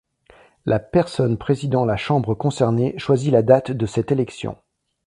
[0.65, 4.57] La personne présidant la chambre concernée choisit la date de cette élection.